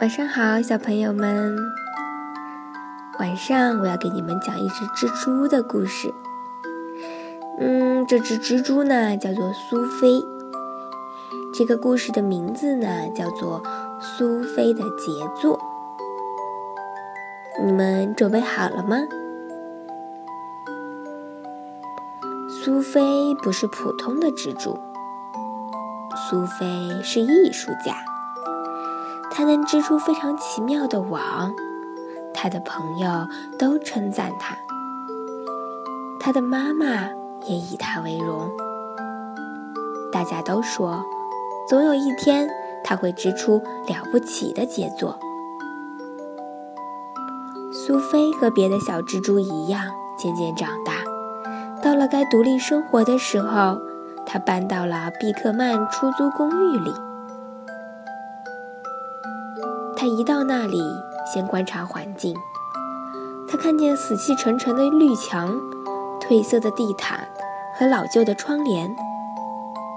[0.00, 1.54] 晚上好，小朋友们。
[3.18, 6.14] 晚上我要给你们讲一只蜘蛛的故事。
[7.58, 10.24] 嗯，这只蜘蛛呢叫做苏菲。
[11.52, 13.62] 这个故事的名字呢叫做
[14.00, 15.58] 《苏菲的杰作》。
[17.62, 18.96] 你们准备好了吗？
[22.48, 24.78] 苏菲不是普通的蜘蛛，
[26.30, 27.94] 苏菲是艺术家。
[29.30, 31.54] 他能织出非常奇妙的网，
[32.34, 33.08] 他的朋友
[33.58, 34.56] 都称赞他，
[36.18, 37.08] 他的妈妈
[37.46, 38.50] 也以他为荣。
[40.12, 41.02] 大家都说，
[41.68, 42.50] 总有一天
[42.82, 45.18] 他会织出了不起的杰作。
[47.72, 49.82] 苏菲和别的小蜘蛛一样，
[50.18, 50.92] 渐渐长大，
[51.80, 53.78] 到了该独立生活的时候，
[54.26, 56.92] 她搬到了毕克曼出租公寓里。
[60.00, 60.80] 他一到那里，
[61.30, 62.34] 先观察环境。
[63.46, 65.54] 他看见死气沉沉的绿墙、
[66.18, 67.28] 褪色的地毯
[67.78, 68.96] 和老旧的窗帘。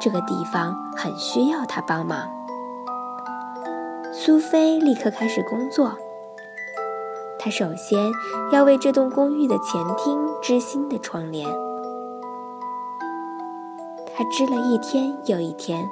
[0.00, 2.30] 这个地方很需要他帮忙。
[4.10, 5.92] 苏菲立刻开始工作。
[7.38, 8.10] 她首先
[8.50, 11.46] 要为这栋公寓的前厅织新的窗帘。
[14.16, 15.86] 她织了一天又一天。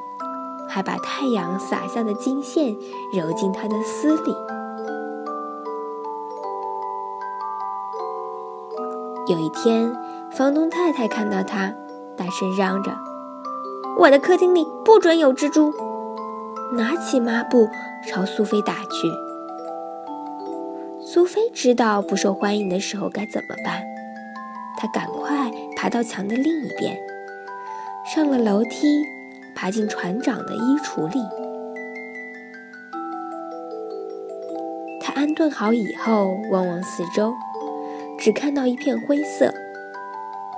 [0.69, 2.77] 还把太阳洒下的金线
[3.13, 4.35] 揉进他的丝里。
[9.27, 9.93] 有一天，
[10.31, 11.75] 房东太太看到他，
[12.17, 12.93] 大声嚷着
[13.99, 15.73] ：“我的客厅里不准有蜘蛛！”
[16.73, 17.69] 拿起抹布
[18.07, 19.11] 朝苏菲打去。
[21.01, 23.83] 苏菲知道不受欢迎的时候该怎么办，
[24.77, 26.99] 她赶快爬到墙的另一边，
[28.15, 29.18] 上了楼梯。
[29.61, 31.19] 爬进船长的衣橱里，
[35.01, 37.35] 他安顿好以后，望望四周，
[38.17, 39.53] 只看到一片灰色：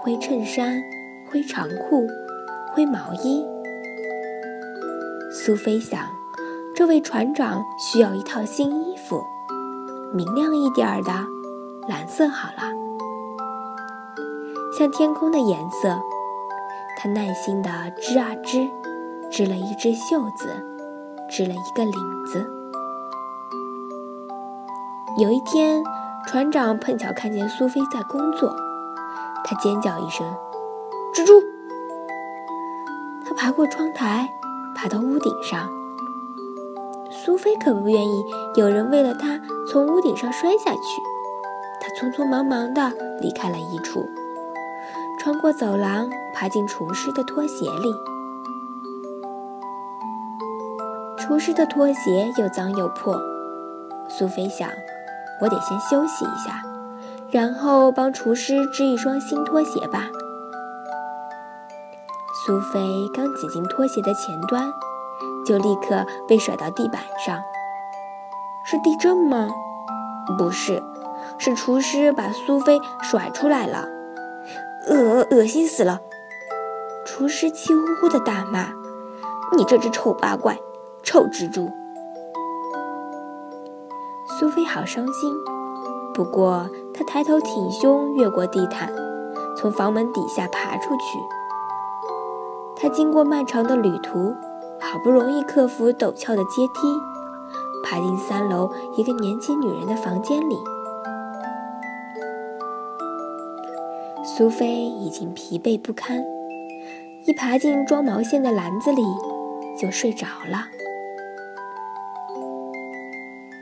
[0.03, 0.83] 灰衬衫、
[1.31, 2.07] 灰长裤、
[2.75, 3.43] 灰毛衣。
[5.33, 6.07] 苏菲想，
[6.75, 9.25] 这位船长需要一套新衣服，
[10.13, 11.11] 明亮一点儿的，
[11.89, 12.71] 蓝色好了，
[14.79, 15.99] 像天空的颜色。
[16.99, 18.69] 他耐心地织啊织。
[19.31, 20.49] 织了一只袖子，
[21.29, 22.45] 织了一个领子。
[25.19, 25.83] 有一天，
[26.27, 28.55] 船长碰巧看见苏菲在工作，
[29.45, 30.27] 他尖叫一声
[31.15, 31.41] ：“蜘蛛！”
[33.25, 34.29] 他爬过窗台，
[34.75, 35.69] 爬到屋顶上。
[37.11, 38.25] 苏菲可不愿意
[38.57, 41.03] 有人为了他从屋顶上摔下去，
[41.81, 44.05] 她匆匆忙忙地离开了衣橱，
[45.19, 47.95] 穿过走廊，爬进厨师的拖鞋里。
[51.31, 53.17] 厨师的拖鞋又脏又破，
[54.09, 54.69] 苏菲想，
[55.41, 56.61] 我得先休息一下，
[57.31, 60.09] 然后帮厨师织一双新拖鞋吧。
[62.45, 64.73] 苏菲刚挤进拖鞋的前端，
[65.47, 67.41] 就立刻被甩到地板上。
[68.65, 69.49] 是地震吗？
[70.37, 70.83] 不是，
[71.39, 73.87] 是厨师把苏菲甩出来了。
[74.89, 76.01] 恶恶心死了！
[77.05, 78.73] 厨师气呼呼地大骂
[79.57, 80.59] ：“你这只丑八怪！”
[81.03, 81.69] 臭蜘蛛，
[84.39, 85.35] 苏菲好伤心。
[86.15, 88.93] 不过，她抬头挺胸，越过地毯，
[89.57, 91.19] 从房门底下爬出去。
[92.77, 94.35] 她经过漫长的旅途，
[94.81, 96.95] 好不容易克服陡峭的阶梯，
[97.83, 100.57] 爬进三楼一个年轻女人的房间里。
[104.23, 106.23] 苏菲已经疲惫不堪，
[107.27, 109.03] 一爬进装毛线的篮子里，
[109.79, 110.67] 就睡着了。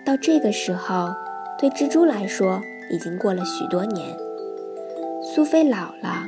[0.08, 1.14] 到这个时候，
[1.58, 4.16] 对蜘蛛来说已经过了许多年。
[5.22, 6.26] 苏菲老了，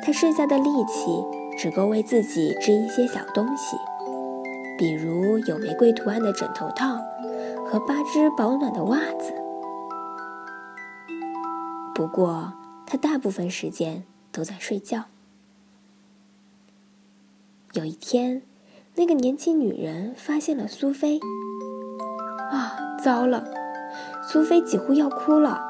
[0.00, 1.10] 她剩下的力气
[1.58, 3.76] 只够为自己织一些小东西，
[4.78, 7.00] 比如有玫瑰图案的枕头套
[7.66, 9.34] 和八只保暖的袜子。
[11.96, 12.52] 不过，
[12.86, 15.06] 她大部分时间都在睡觉。
[17.72, 18.42] 有一天，
[18.94, 21.18] 那个年轻女人发现了苏菲。
[22.54, 22.76] 啊！
[23.02, 23.44] 糟了，
[24.22, 25.60] 苏菲几乎要哭了，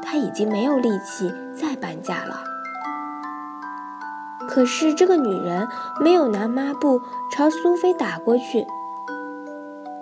[0.00, 2.44] 她已经没有力气再搬家了。
[4.48, 5.68] 可是这个女人
[6.00, 8.66] 没有拿抹布朝苏菲打过去，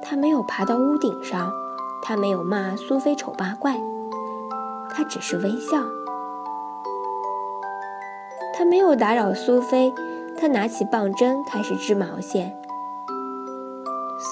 [0.03, 1.51] 她没有爬到屋顶上，
[2.03, 3.81] 她没有骂苏菲丑八怪，
[4.91, 5.83] 她只是微笑。
[8.57, 9.93] 她没有打扰苏菲，
[10.39, 12.57] 她拿起棒针开始织毛线。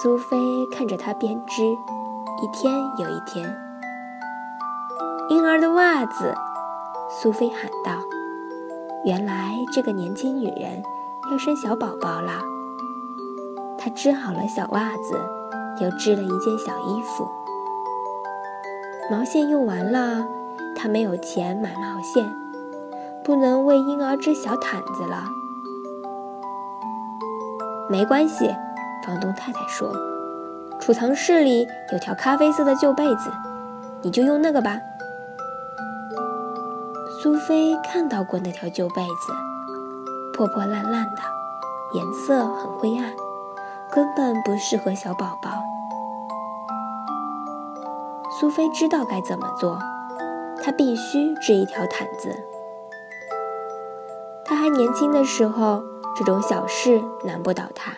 [0.03, 1.63] 苏菲看着她编织。
[2.43, 3.57] 一天又一天。
[5.31, 6.35] 婴儿的袜子，
[7.09, 8.03] 苏菲喊道
[9.07, 10.83] ：“原来这个年轻女人
[11.31, 12.43] 要生小宝宝了。”
[13.79, 15.15] 她织好了小袜子，
[15.81, 17.31] 又织了一件小衣服。
[19.11, 20.27] 毛线用完了，
[20.75, 22.35] 她没有钱买毛线，
[23.25, 25.25] 不能为婴儿织小毯子了。
[27.89, 28.55] 没关系，
[29.05, 29.93] 房东太太说。
[30.81, 33.31] 储藏室里有条咖啡色的旧被子，
[34.03, 34.81] 你就用那个吧。
[37.23, 39.33] 苏菲看到过那条旧被子，
[40.35, 41.23] 破破烂烂的，
[41.95, 43.15] 颜色很灰暗，
[43.91, 45.51] 根本不适合小宝宝。
[48.39, 49.79] 苏菲知道该怎么做，
[50.63, 52.35] 她必须织一条毯子。
[54.45, 55.83] 她还年轻的时候，
[56.15, 57.95] 这种小事难不倒她。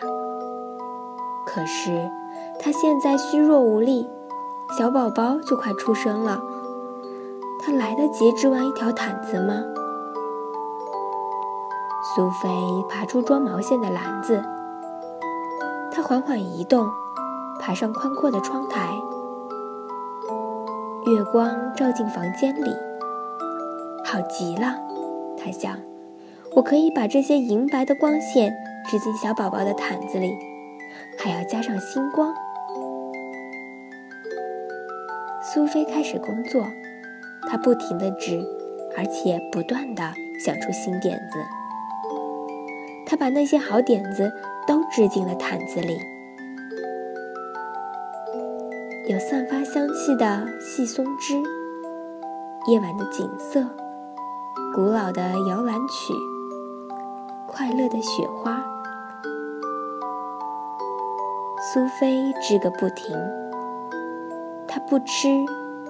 [1.47, 2.11] 可是。
[2.59, 4.09] 他现在虚弱无力，
[4.77, 6.41] 小宝宝就快出生了，
[7.61, 9.63] 他来得及织完一条毯子吗？
[12.15, 12.49] 苏菲
[12.89, 14.43] 爬出装毛线的篮子，
[15.91, 16.89] 她缓缓移动，
[17.59, 18.89] 爬上宽阔的窗台。
[21.05, 22.75] 月光照进房间里，
[24.03, 24.75] 好极了，
[25.37, 25.77] 她想，
[26.55, 28.51] 我可以把这些银白的光线
[28.89, 30.35] 织进小宝宝的毯子里，
[31.17, 32.33] 还要加上星光。
[35.41, 36.65] 苏菲开始工作，
[37.49, 38.39] 她不停的织，
[38.97, 40.03] 而且不断的
[40.45, 41.39] 想出新点子。
[43.05, 44.31] 她把那些好点子
[44.67, 45.97] 都织进了毯子里，
[49.07, 51.41] 有散发香气的细松枝，
[52.67, 53.63] 夜晚的景色，
[54.75, 56.13] 古老的摇篮曲，
[57.47, 58.76] 快乐的雪花。
[61.77, 63.15] 苏菲织个不停。
[64.67, 65.27] 她不吃，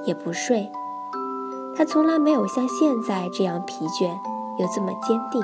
[0.04, 0.70] 也不睡。
[1.78, 4.10] 她从来没有像现在这样疲倦，
[4.58, 5.42] 又这么坚定。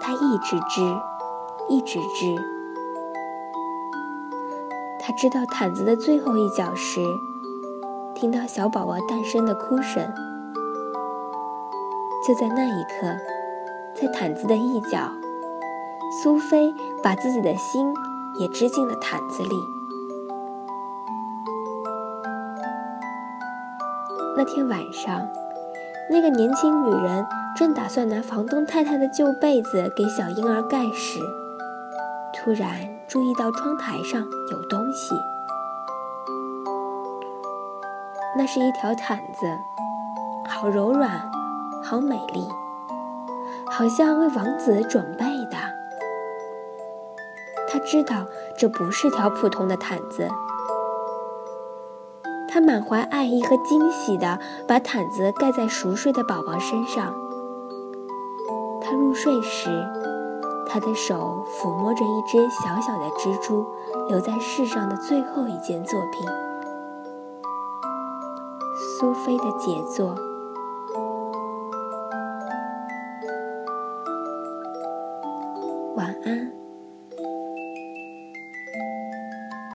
[0.00, 0.96] 他一直织，
[1.68, 2.34] 一直织。
[4.98, 7.02] 他织到毯子的最后一角时，
[8.14, 10.10] 听到小宝宝诞生的哭声。
[12.26, 13.14] 就在那一刻，
[13.94, 15.12] 在毯子的一角，
[16.10, 17.92] 苏菲把自己的心
[18.38, 19.56] 也织进了毯子里。
[24.36, 25.26] 那天晚上，
[26.10, 27.26] 那个年轻女人
[27.56, 31.18] 正打算拿房东太太的旧被子给小婴儿盖时，
[32.34, 35.14] 突然注意到窗台上有东西。
[38.36, 39.46] 那是一条毯子，
[40.46, 41.30] 好柔软，
[41.82, 42.46] 好美丽，
[43.70, 45.24] 好像为王子准备。
[47.76, 48.24] 他知道
[48.56, 50.26] 这不是条普通的毯子。
[52.48, 57.14] 他满怀爱意和惊喜地把毯子盖在熟睡的宝宝身上。
[58.80, 59.68] 他入睡时，
[60.66, 63.66] 他的手抚摸着一只小小的蜘蛛
[64.08, 66.26] 留在世上的最后一件作品——
[68.98, 70.14] 苏菲的杰作。